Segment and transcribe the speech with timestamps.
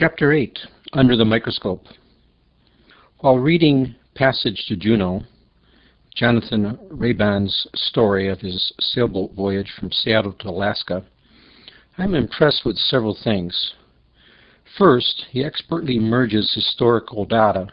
[0.00, 0.58] Chapter 8
[0.94, 1.84] Under the Microscope
[3.18, 5.24] While reading Passage to Juneau,
[6.16, 11.04] Jonathan Raban's story of his sailboat voyage from Seattle to Alaska,
[11.98, 13.74] I'm impressed with several things.
[14.78, 17.66] First, he expertly merges historical data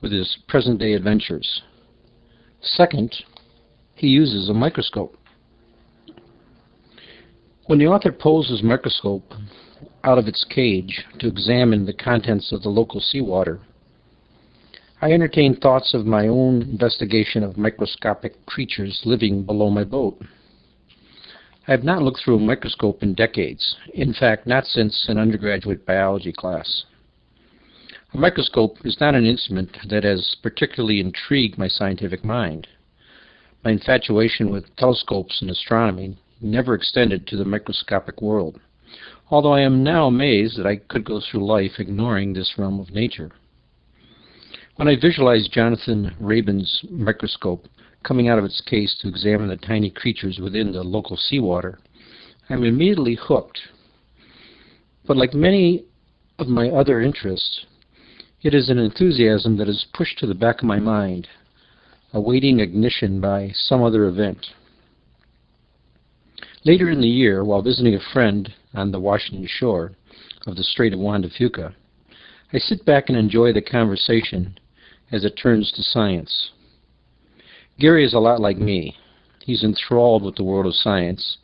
[0.00, 1.62] with his present-day adventures.
[2.60, 3.16] Second,
[3.96, 5.16] he uses a microscope.
[7.66, 8.12] When the author
[8.48, 9.34] his microscope
[10.04, 13.60] out of its cage to examine the contents of the local seawater,
[15.00, 20.22] I entertain thoughts of my own investigation of microscopic creatures living below my boat.
[21.66, 25.84] I have not looked through a microscope in decades, in fact, not since an undergraduate
[25.84, 26.84] biology class.
[28.14, 32.68] A microscope is not an instrument that has particularly intrigued my scientific mind.
[33.64, 38.60] My infatuation with telescopes and astronomy never extended to the microscopic world,
[39.32, 42.92] although I am now amazed that I could go through life ignoring this realm of
[42.92, 43.30] nature.
[44.76, 47.66] When I visualize Jonathan Raban's microscope
[48.02, 51.78] coming out of its case to examine the tiny creatures within the local seawater,
[52.50, 53.58] I'm immediately hooked.
[55.06, 55.86] But like many
[56.38, 57.64] of my other interests,
[58.42, 61.26] it is an enthusiasm that is pushed to the back of my mind,
[62.12, 64.48] awaiting ignition by some other event.
[66.64, 69.92] Later in the year, while visiting a friend on the Washington shore
[70.46, 71.74] of the Strait of Juan de Fuca,
[72.52, 74.58] I sit back and enjoy the conversation
[75.10, 76.50] as it turns to science.
[77.78, 78.96] Gary is a lot like me.
[79.44, 81.38] He's enthralled with the world of science,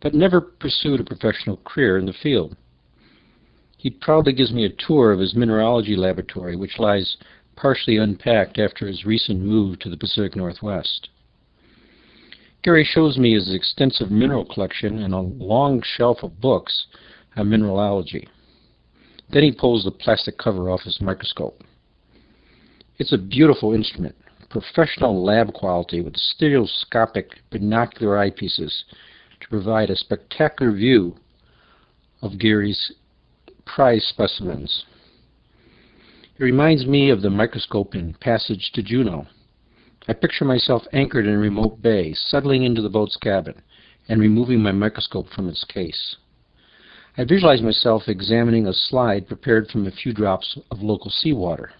[0.00, 2.56] but never pursued a professional career in the field.
[3.76, 7.16] He proudly gives me a tour of his mineralogy laboratory, which lies
[7.56, 11.08] partially unpacked after his recent move to the Pacific Northwest.
[12.62, 16.86] Gary shows me his extensive mineral collection and a long shelf of books
[17.36, 18.28] on mineralogy.
[19.30, 21.62] Then he pulls the plastic cover off his microscope.
[22.98, 24.14] It's a beautiful instrument,
[24.50, 28.82] professional lab quality with stereoscopic binocular eyepieces
[29.40, 31.16] to provide a spectacular view
[32.20, 32.92] of Gary's
[33.64, 34.84] prize specimens.
[36.38, 39.26] It reminds me of the microscope in Passage to Juneau.
[40.10, 43.62] I picture myself anchored in a remote bay, settling into the boat's cabin,
[44.08, 46.16] and removing my microscope from its case.
[47.16, 51.70] I visualize myself examining a slide prepared from a few drops of local seawater.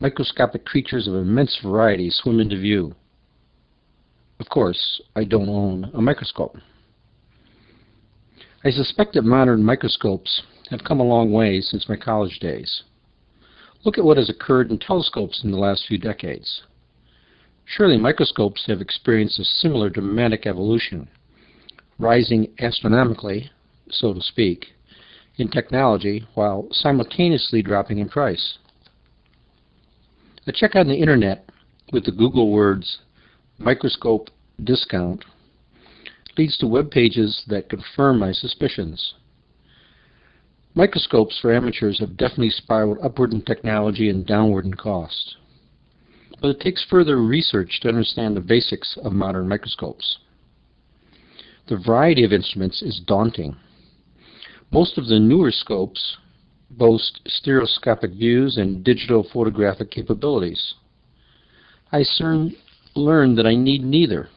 [0.00, 2.94] Microscopic creatures of immense variety swim into view.
[4.38, 6.56] Of course, I don't own a microscope.
[8.64, 12.84] I suspect that modern microscopes have come a long way since my college days.
[13.84, 16.62] Look at what has occurred in telescopes in the last few decades.
[17.76, 21.08] Surely microscopes have experienced a similar dramatic evolution,
[22.00, 23.48] rising astronomically,
[23.88, 24.72] so to speak,
[25.36, 28.58] in technology while simultaneously dropping in price.
[30.48, 31.48] A check on the internet
[31.92, 32.98] with the Google words
[33.56, 34.30] microscope
[34.64, 35.24] discount
[36.36, 39.14] leads to web pages that confirm my suspicions.
[40.74, 45.36] Microscopes for amateurs have definitely spiraled upward in technology and downward in cost.
[46.40, 50.18] But it takes further research to understand the basics of modern microscopes.
[51.68, 53.56] The variety of instruments is daunting.
[54.72, 56.16] Most of the newer scopes
[56.70, 60.74] boast stereoscopic views and digital photographic capabilities.
[61.92, 62.56] I soon
[62.94, 64.28] learned that I need neither.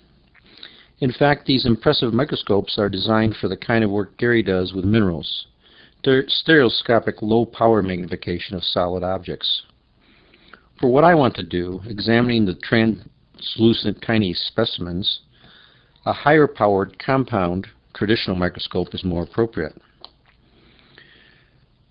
[0.99, 4.85] In fact, these impressive microscopes are designed for the kind of work Gary does with
[4.85, 5.47] minerals,
[6.27, 9.63] stereoscopic low-power magnification of solid objects.
[10.83, 15.21] For what I want to do, examining the translucent tiny specimens,
[16.05, 19.81] a higher-powered compound traditional microscope is more appropriate.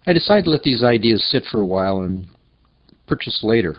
[0.07, 2.27] I decided to let these ideas sit for a while and
[3.07, 3.77] purchase later.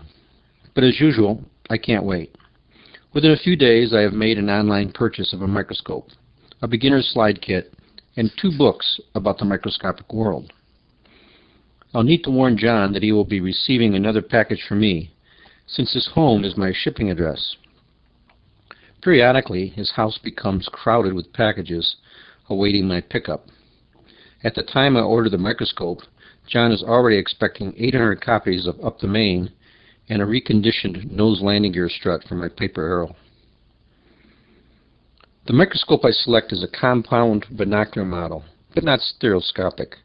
[0.74, 2.36] But as usual, I can't wait.
[3.14, 6.08] Within a few days, I have made an online purchase of a microscope,
[6.64, 7.72] a beginner's slide kit,
[8.18, 10.52] and two books about the microscopic world.
[11.96, 15.13] I'll need to warn John that he will be receiving another package from me,
[15.66, 17.56] since his home is my shipping address.
[19.02, 21.98] Periodically, his house becomes crowded with packages
[22.50, 23.48] awaiting my pickup.
[24.44, 26.02] At the time I order the microscope,
[26.48, 29.52] John is already expecting 800 copies of Up the Main
[30.10, 33.16] and a reconditioned nose landing gear strut for my Piper Arrow.
[35.48, 38.44] The microscope I select is a compound binocular model,
[38.74, 39.98] but not stereoscopic,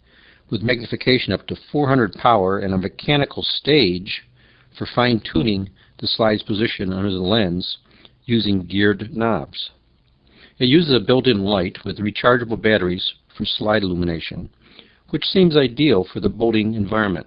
[0.51, 4.23] with magnification up to 400 power and a mechanical stage
[4.79, 7.79] for fine-tuning the slide's position under the lens
[8.25, 9.71] using geared knobs.
[10.59, 14.51] It uses a built-in light with rechargeable batteries for slide illumination,
[15.11, 17.27] which seems ideal for the boating environment.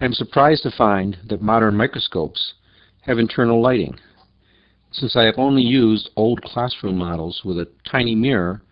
[0.00, 2.54] I am surprised to find that modern microscopes
[3.02, 3.98] have internal lighting.
[4.90, 8.62] Since I have only used old classroom models with a tiny mirror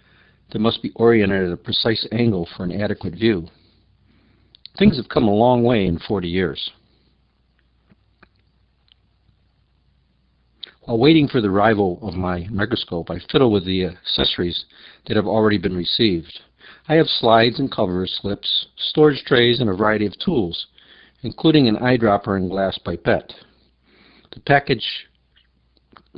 [0.53, 3.49] that must be oriented at a precise angle for an adequate view.
[4.79, 6.71] Things have come a long way in 40 years.
[10.83, 14.65] While waiting for the arrival of my microscope, I fiddle with the accessories
[15.07, 16.41] that have already been received.
[16.89, 20.67] I have slides and cover slips, storage trays, and a variety of tools,
[21.23, 23.33] including an eyedropper and glass pipette.
[24.33, 25.07] The package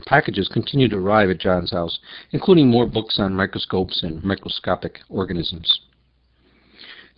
[0.06, 1.98] packages continue to arrive at John's house,
[2.30, 5.80] including more books on microscopes and microscopic organisms.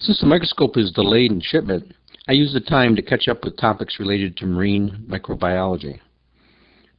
[0.04, 1.94] Since the microscope is delayed in shipment,
[2.28, 5.98] I use the time to catch up with topics related to marine microbiology.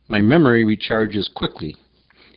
[0.07, 1.75] My memory recharges quickly,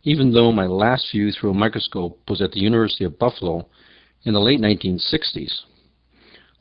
[0.03, 3.67] even though my last view through a microscope was at the University of Buffalo
[4.25, 5.61] in the late 1960s.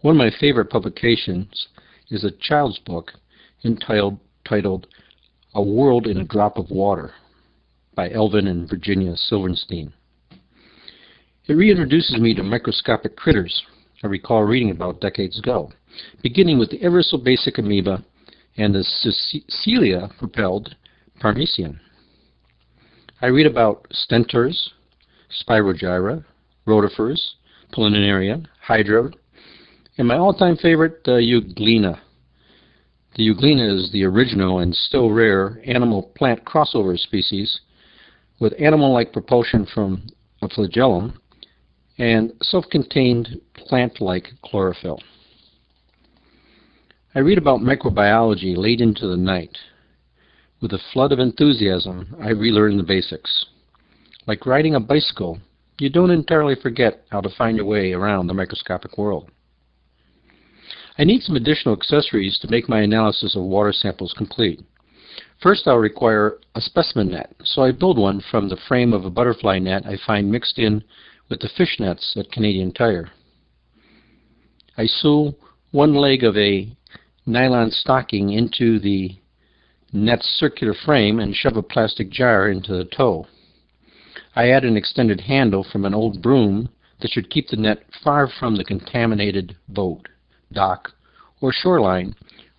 [0.00, 1.69] One of my favorite publications
[2.08, 3.12] is a child's book
[3.62, 4.19] entitled,
[4.49, 4.87] titled
[5.55, 7.12] A World in a Drop of Water
[7.94, 9.93] by Alvin and Virginia Silverstein.
[11.46, 13.62] It reintroduces me to microscopic critters
[14.03, 15.73] I recall reading about decades ago,
[16.23, 18.05] beginning with the ever so basic amoeba
[18.56, 18.85] and the
[19.49, 20.77] cilia-propelled
[21.21, 21.81] paramecium.
[23.21, 24.71] I read about stentors,
[25.43, 26.25] spirogyra,
[26.65, 27.31] rotifers,
[27.73, 29.11] planaria, hydra,
[29.97, 31.99] and my all-time favorite, the euglena.
[33.17, 37.61] The euglena is the original and still rare animal-plant crossover species
[38.39, 40.06] with animal-like propulsion from
[40.41, 41.21] a flagellum
[41.99, 45.00] and self-contained plant-like chlorophyll.
[47.15, 49.56] I read about microbiology late into the night.
[50.61, 53.47] With a flood of enthusiasm, I relearn the basics.
[54.27, 55.39] Like riding a bicycle,
[55.79, 59.31] you don't entirely forget how to find your way around the microscopic world.
[60.99, 64.61] I need some additional accessories to make my analysis of water samples complete.
[65.41, 69.11] First, I'll require a specimen net, so I build one from the frame of a
[69.11, 70.83] butterfly net I find mixed in
[71.29, 73.11] with the fish nets at Canadian Tire.
[74.77, 75.35] I sew
[75.71, 76.73] one leg of a
[77.27, 79.17] nylon stocking into the
[79.93, 83.27] net's circular frame and shove a plastic jar into the toe.
[84.35, 86.69] I add an extended handle from an old broom
[87.01, 90.09] that should keep the net far from the contaminated boat
[90.53, 90.93] dock,
[91.41, 92.15] or shoreline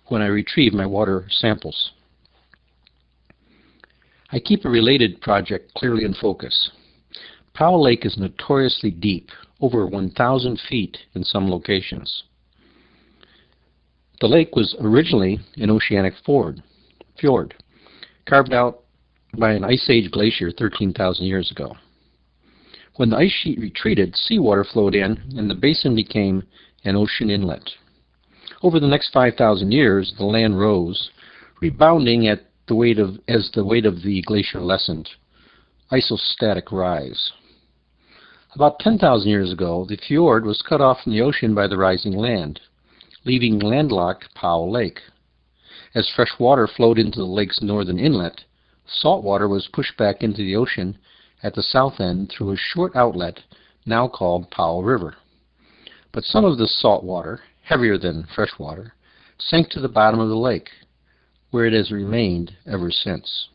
[0.06, 1.92] when I retrieve my water samples.
[4.32, 6.70] I keep a related project clearly in focus.
[7.54, 9.28] Powell Lake is notoriously deep,
[9.60, 12.24] over 1,000 feet in some locations.
[14.20, 16.62] The lake was originally an oceanic fjord,
[17.18, 17.54] fjord
[18.26, 18.84] carved out
[19.36, 21.76] by an ice age glacier 13,000 years ago.
[22.96, 26.44] When the ice sheet retreated, seawater flowed in and the basin became
[26.84, 27.70] an ocean inlet.
[28.62, 31.10] Over the next 5,000 years, the land rose,
[31.60, 35.08] rebounding at the weight of, as the weight of the glacier lessened.
[35.90, 37.32] Isostatic rise.
[38.54, 42.16] About 10,000 years ago, the fjord was cut off from the ocean by the rising
[42.16, 42.60] land,
[43.24, 45.00] leaving landlocked Powell Lake.
[45.94, 48.44] As fresh water flowed into the lake's northern inlet,
[48.86, 50.98] salt water was pushed back into the ocean
[51.44, 53.40] at the south end through a short outlet
[53.86, 55.14] now called Powell River.
[56.10, 58.94] But some of this salt water heavier than fresh water,
[59.38, 60.70] sank to the bottom of the lake,
[61.52, 63.48] where it has remained ever since.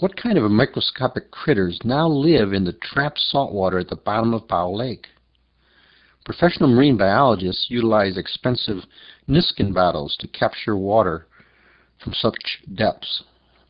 [0.00, 4.32] What kind of microscopic critters now live in the trapped salt water at the bottom
[4.32, 5.08] of Powell Lake?
[6.24, 8.86] Professional marine biologists utilize expensive
[9.28, 11.26] Niskin bottles to capture water
[12.02, 13.24] from such depths.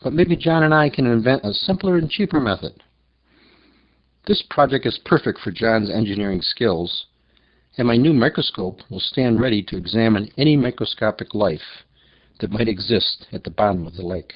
[0.04, 2.80] But maybe John and I can invent a simpler and cheaper method.
[4.28, 7.06] This project is perfect for John's engineering skills
[7.76, 11.84] and my new microscope will stand ready to examine any microscopic life
[12.38, 14.34] that might exist at the bottom of the lake.